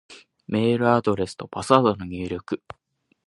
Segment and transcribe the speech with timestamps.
[0.47, 2.59] メールアドレスとパスワードの入力